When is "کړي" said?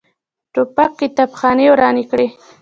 2.11-2.27